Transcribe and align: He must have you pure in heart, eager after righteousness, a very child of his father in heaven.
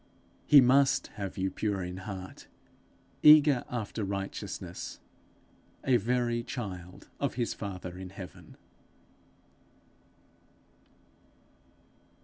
He 0.47 0.61
must 0.61 1.09
have 1.13 1.37
you 1.37 1.51
pure 1.51 1.83
in 1.83 1.97
heart, 1.97 2.47
eager 3.21 3.63
after 3.69 4.03
righteousness, 4.03 4.99
a 5.83 5.97
very 5.97 6.41
child 6.41 7.07
of 7.19 7.35
his 7.35 7.53
father 7.53 7.99
in 7.99 8.09
heaven. 8.09 8.57